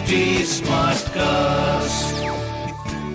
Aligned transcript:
HD 0.00 0.18
Smartcast. 0.50 2.12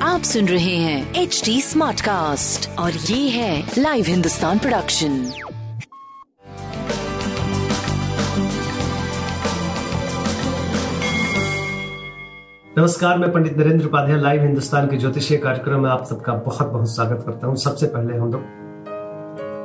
आप 0.02 0.22
सुन 0.22 0.48
रहे 0.48 0.76
हैं 0.76 1.14
एच 1.16 1.42
डी 1.46 1.62
स्मार्ट 1.62 2.02
कास्ट 2.02 2.80
और 2.80 2.92
ये 2.92 3.30
है 3.30 3.72
लाइव 3.78 4.06
हिंदुस्तान 4.06 4.60
प्रोडक्शन 4.60 5.10
नमस्कार 12.78 13.18
मैं 13.18 13.32
पंडित 13.32 13.58
नरेंद्र 13.58 13.86
उपाध्याय 13.86 14.20
लाइव 14.22 14.42
हिंदुस्तान 14.42 14.88
के 14.88 14.98
ज्योतिषीय 14.98 15.38
कार्यक्रम 15.38 15.82
में 15.84 15.90
आप 15.90 16.06
सबका 16.06 16.34
बहुत 16.34 16.68
बहुत 16.68 16.96
स्वागत 16.96 17.24
करता 17.26 17.48
हूँ। 17.48 17.56
सबसे 17.56 17.88
पहले 17.88 18.18
हम 18.18 18.32
लोग 18.34 18.42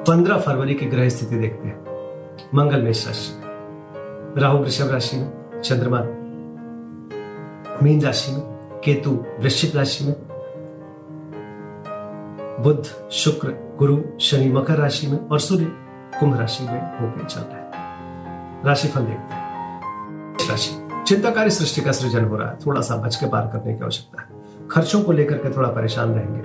पंद्रह 0.06 0.38
फरवरी 0.38 0.74
की 0.74 0.86
ग्रह 0.86 1.08
स्थिति 1.08 1.36
देखते 1.36 1.68
हैं। 1.68 1.78
मंगल 2.54 2.82
मेष 2.82 3.06
राशि 3.06 4.40
राहु 4.40 4.58
वृषभ 4.58 4.90
राशि 4.90 5.16
में 5.16 5.60
चंद्रमा 5.62 6.00
मीन 7.82 8.02
राशि 8.02 8.32
में, 8.32 8.40
केतु 8.84 9.10
वृश्चिक 9.40 9.76
राशि 9.76 10.04
में, 10.04 10.14
बुध, 12.62 13.10
शुक्र, 13.10 13.48
गुरु, 13.78 14.02
शनि, 14.20 14.52
मकर 14.52 14.74
राशि 14.74 15.06
में 15.06 15.28
और 15.28 15.40
सूर्य 15.40 15.64
कुंभ 16.20 16.40
राशि 16.40 16.64
में 16.64 17.00
होकर 17.00 17.24
चल 17.24 17.40
रहे 17.40 17.60
हैं। 17.60 17.70
राशिफल 18.64 19.00
देखते 19.00 19.34
हैं। 19.34 19.80
राशि, 20.50 20.88
चिंताकारी 21.06 21.50
सृष्टि 21.50 21.80
का 21.80 21.92
सृजन 21.92 22.24
हो 22.24 22.36
रहा 22.36 22.50
है। 22.50 22.58
थोड़ा 22.66 22.80
सा 22.80 22.96
बच 22.96 23.16
के 23.16 23.26
पार 23.26 23.46
करने 23.46 23.74
की 23.74 23.84
आवश्यकता 23.84 24.22
है। 24.22 24.28
खर्चों 24.70 25.02
को 25.02 25.12
लेकर 25.12 25.38
के 25.38 25.56
थोड़ा 25.56 25.68
परेशान 25.68 26.10
रहेंगे। 26.10 26.42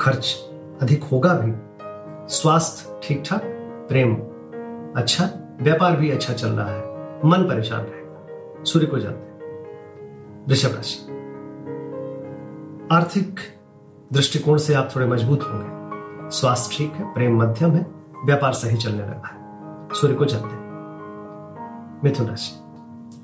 खर्च 0.00 0.50
अधिक 0.82 1.04
होगा 1.04 1.34
भी। 1.34 1.52
स्वास्थ्य 2.34 3.00
ठीक 3.02 3.22
ठाक 3.26 3.42
प्रेम 3.88 4.14
अच्छा 4.96 5.30
व्यापार 5.60 5.96
भी 5.96 6.10
अच्छा 6.10 6.32
चल 6.32 6.48
रहा 6.48 6.70
है। 6.70 6.82
मन 7.24 7.38
परेशान 7.38 7.80
रहेगा। 7.80 8.26
सूर्य 8.64 8.86
को 8.86 8.98
जानते 8.98 9.27
वृषभ 10.48 10.76
राशि 10.76 10.98
आर्थिक 12.92 13.40
दृष्टिकोण 14.12 14.58
से 14.58 14.74
आप 14.74 14.88
थोड़े 14.96 15.06
मज़बूत 15.06 15.42
होंगे। 15.42 15.66
स्वास्थ्य 16.30 16.76
ठीक 16.78 16.92
है, 16.92 17.14
प्रेम 17.14 17.42
मध्यम 17.42 17.70
है, 17.70 17.86
व्यापार 18.24 18.52
सही 18.52 18.76
चलने 18.76 18.98
लगा 18.98 19.28
है। 19.28 19.88
सूर्य 19.92 20.14
को 20.14 20.24
हैं 20.24 22.00
मिथुन 22.04 22.26
राशि। 22.26 22.60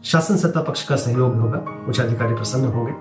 शासन 0.05 0.37
सत्ता 0.37 0.63
पक्ष 0.63 0.89
का 0.89 0.97
सहयोग 0.97 1.37
होगा 1.37 1.87
उच्च 1.89 2.01
अधिकारी 2.01 2.35
प्रसन्न 2.35 2.65
होंगे। 2.65 2.93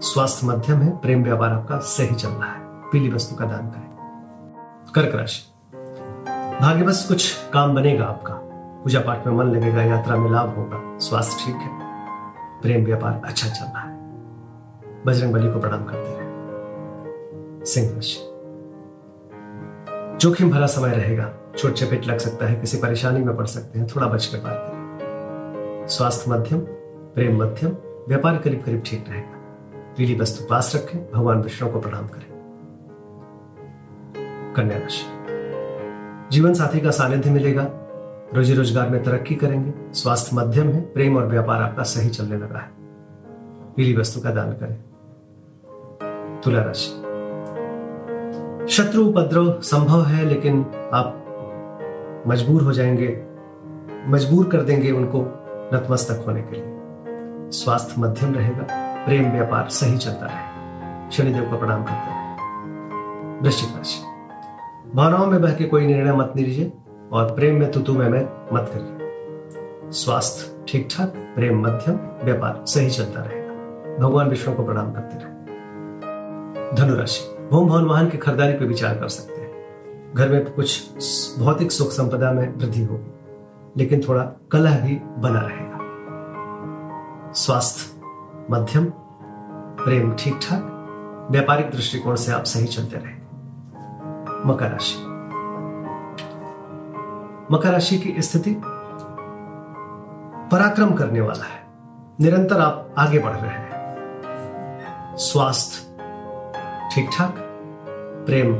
स्वास्थ्य 0.00 0.46
मध्यम 0.46 0.78
है, 0.78 0.96
प्रेम 0.96 1.24
व्यापार 1.24 1.50
आपका 1.50 1.78
सही 1.78 2.14
चल 2.14 2.28
रहा 2.28 2.52
है। 2.52 2.60
पीली 2.60 3.12
वस्तु 3.12 3.36
का 3.36 3.44
दान 3.44 3.66
करें। 3.66 3.90
कर्क 4.94 5.14
राशि। 5.14 5.52
भाग्यवश 6.60 7.04
कुछ 7.08 7.36
काम 7.52 7.74
बनेगा 7.74 8.04
आपका। 8.04 8.34
पूजा 8.84 9.00
पाठ 9.00 9.26
में 9.26 9.34
मन 9.34 9.44
लगेगा, 9.44 9.82
यात्रा 9.82 10.16
में 10.16 10.30
लाभ 10.30 10.56
होगा। 10.56 10.98
स्वास्थ्य 10.98 11.46
ठीक 11.46 11.56
है। 11.56 11.83
प्रेम 12.64 12.84
व्यापार 12.84 13.22
अच्छा 13.24 13.48
चल 13.48 13.64
रहा 13.64 13.80
है। 13.80 13.98
बजरंग 15.06 15.32
बली 15.32 15.52
को 15.52 15.60
प्रणाम 15.60 15.84
करते 15.84 16.14
रहे 16.16 17.64
सिंह 17.64 17.94
राशि 17.94 18.20
जोखिम 20.18 20.50
भरा 20.50 20.66
समय 20.66 20.90
रहेगा। 20.90 21.34
चोट 21.58 21.72
चपेट 21.72 22.06
लग 22.06 22.18
सकता 22.18 22.46
है। 22.46 22.60
किसी 22.60 22.78
परेशानी 22.78 23.24
में 23.24 23.36
पड़ 23.36 23.46
सकते 23.46 23.78
हैं। 23.78 23.88
थोड़ा 23.96 24.06
बच 24.06 24.26
कर 24.26 24.38
पार 24.38 24.54
करें। 24.54 25.86
स्वास्थ्य 25.86 26.30
मध्यम, 26.30 26.58
प्रेम 27.14 27.42
मध्यम, 27.42 27.70
व्यापार 28.08 28.38
करीब 28.38 28.62
करीब 28.62 28.82
ठीक 28.86 29.04
रहेगा। 29.08 29.38
पीली 29.96 30.20
वस्तु 30.20 30.44
पास 30.44 30.72
रखें। 30.76 31.12
भगवान 31.12 31.42
विष्णु 31.42 31.72
को 31.72 31.80
प्रणाम 31.80 32.08
करें। 32.08 32.34
कन्या 34.56 34.78
राशि 34.78 35.04
जीवन 36.32 36.54
साथी 36.54 36.80
का 36.80 36.90
सानिध्य 36.90 37.30
मिलेगा। 37.30 37.83
रोजी 38.34 38.54
रोज़गार 38.54 38.88
में 38.88 39.02
तरक्की 39.02 39.34
करेंगे, 39.34 39.92
स्वास्थ्य 39.92 40.36
मध्यम 40.36 40.68
है, 40.68 40.80
प्रेम 40.80 41.16
और 41.16 41.26
व्यापार 41.26 41.62
आपका 41.62 41.82
सही 41.82 42.10
चलने 42.10 42.36
लगा 42.36 42.58
है। 42.58 42.70
पीली 43.76 43.96
वस्तु 43.96 44.20
का 44.20 44.30
दान 44.30 44.52
करें। 44.52 44.74
तुला 46.40 46.62
राशि। 46.62 46.88
शत्रु 48.72 49.04
उपद्रव 49.04 49.60
संभव 49.60 50.04
है, 50.04 50.24
लेकिन 50.24 50.66
आप 50.94 51.20
मजबूर 52.26 52.62
हो 52.62 52.72
जाएँगे, 52.72 53.26
मजबूर 54.06 54.48
कर 54.48 54.62
देंगे 54.62 54.90
उनको 54.90 55.18
नतमस्तक 55.74 56.24
होने 56.26 56.42
के 56.42 56.56
लिए। 56.56 56.64
स्वास्थ्य 57.50 57.94
मध्यम 57.98 58.34
रहेगा, 58.34 58.66
प्रेम 59.06 59.32
व्यापार 59.32 59.68
सही 59.68 59.98
चलता 59.98 60.26
रहेगा 60.26 61.10
शनिदेव 61.10 61.50
को 61.50 61.58
प्रणाम 61.58 61.84
करते 61.84 62.06
रहे। 62.06 62.24
वृश्चिक 63.40 63.76
राशि। 63.76 64.02
भावनाओं 64.94 65.26
में 65.26 65.42
बह 65.42 65.54
के 65.54 65.64
कोई 65.64 65.86
निर्णय 65.86 66.12
मत 66.12 66.32
लीजिए। 66.36 66.72
और 67.14 67.34
प्रेम 67.34 67.58
में 67.60 67.70
तुतु 67.72 67.92
में, 67.92 68.08
में 68.08 68.20
मत 68.52 68.70
करिए। 68.74 69.90
स्वास्थ्य 69.92 70.64
ठीक 70.68 70.88
ठाक 70.90 71.12
प्रेम 71.34 71.60
मध्यम 71.60 71.94
व्यापार 72.24 72.64
सही 72.66 72.90
चलता 72.90 73.20
रहेगा। 73.20 73.52
भगवान 73.98 74.28
विष्णु 74.28 74.54
को 74.54 74.64
प्रणाम 74.64 74.92
करते 74.92 75.16
रहे। 75.16 75.32
धनुराशि 76.76 77.48
भूम 77.50 77.68
भवन 77.68 77.84
वाहन 77.84 78.08
की 78.08 78.18
खरीदारी 78.18 78.52
पर 78.52 78.64
विचार 78.64 78.98
कर 78.98 79.08
सकते 79.08 79.40
हैं। 79.40 80.14
घर 80.14 80.28
में 80.28 80.50
कुछ 80.52 81.38
भौतिक 81.38 81.72
सुख 81.72 81.88
संपदा 81.88 82.32
में 82.32 82.54
वृद्धि 82.54 82.84
होगी 82.84 83.10
लेकिन 83.76 84.00
थोड़ा 84.08 84.22
कलह 84.52 84.86
भी 84.86 84.94
बना 84.94 85.40
रहेगा। 85.40 87.32
स्वास्थ्य 87.32 88.00
मध्यम 88.50 88.84
प्रेम 89.84 90.14
ठीक 90.18 90.38
ठाक 90.42 91.28
व्यापारिक 91.30 91.70
दृष्टिकोण 91.70 92.14
से 92.14 92.32
आप 92.32 92.44
सही 92.44 92.66
चलते 92.66 92.96
रहे 92.96 93.14
मकर 94.48 94.70
राशि 94.70 95.13
मकर 97.52 97.70
राशि 97.70 97.98
की 97.98 98.22
स्थिति 98.22 98.56
पराक्रम 100.52 100.92
करने 100.94 101.20
वाला 101.20 101.44
है। 101.44 101.62
निरंतर 102.20 102.60
आप 102.60 102.94
आगे 102.98 103.18
बढ़ 103.18 103.32
रहे 103.32 103.50
हैं। 103.50 105.16
स्वास्थ्य 105.16 105.80
ठीक 106.94 107.10
ठाक 107.12 107.34
प्रेम 108.26 108.54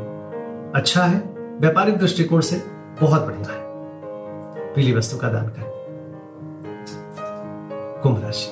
अच्छा 0.74 1.02
है, 1.02 1.18
व्यापारिक 1.60 1.98
दृष्टिकोण 1.98 2.40
से 2.40 2.56
बहुत 3.00 3.22
बढ़िया 3.22 3.52
है। 3.52 3.62
पीली 4.74 4.92
वस्तु 4.92 5.16
का 5.16 5.28
दान 5.28 5.48
करें। 5.48 5.72
कुंभ 8.02 8.22
राशि। 8.24 8.50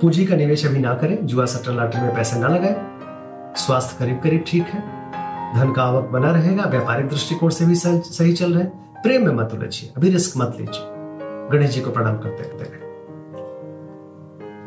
पूंजी 0.00 0.26
का 0.26 0.36
निवेश 0.36 0.66
अभी 0.66 0.78
ना 0.78 0.94
करें, 0.94 1.26
जुआ 1.26 1.44
सट्टा 1.44 1.72
लाटरी 1.72 2.00
में 2.00 2.14
पैसे 2.14 2.38
ना 2.38 2.48
लगाएँ। 2.48 3.54
स्वास्थ्य 3.56 3.96
करीब 3.98 4.20
करीब 4.22 4.44
ठीक 4.46 4.66
है। 4.66 4.80
धन 5.54 5.72
का 5.72 5.82
आवक 5.82 6.08
बना 6.08 6.30
रहेगा, 6.30 6.64
व्यापारिक 6.64 7.08
दृष्टिकोण 7.08 7.50
से 7.50 7.66
भी 7.66 7.74
सही 7.76 8.32
चल 8.32 8.54
रहे 8.54 8.64
प्रेम 9.04 9.26
में 9.26 9.32
मत 9.32 9.50
उलझिए, 9.52 9.92
अभी 9.96 10.10
रिस्क 10.10 10.36
मत 10.36 10.56
लीजिए। 10.60 10.84
गणेश 11.52 11.70
जी 11.70 11.80
को 11.80 11.90
प्रणाम 11.90 12.18
करते 12.18 12.42
रहते 12.42 12.64
रहे 12.64 12.84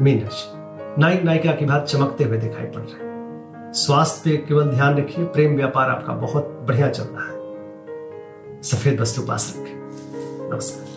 मीन 0.04 0.30
नायक 1.00 1.24
नायिका 1.24 1.52
की 1.52 1.66
बात 1.66 1.84
चमकते 1.84 2.24
हुए 2.24 2.38
दिखाई 2.38 2.66
पड़ 2.66 2.82
रहे। 2.82 3.08
स्वास्थ्य 3.74 4.30
पे 4.30 4.38
केवल 4.38 4.64
ध्यान 4.64 4.98
रखिए, 4.98 5.26
प्रेम 5.26 5.56
व्यापार 5.56 5.90
आपका 5.90 6.14
बहुत 6.14 6.66
बढ़िया 6.68 6.90
चल 6.90 7.04
रहा 7.04 7.28
है। 7.28 8.62
सफ़ेद 8.62 9.02
वस्तु 9.02 9.22
पास 9.22 9.54
रखें। 9.58 9.76
नमस्कार। 10.54 10.97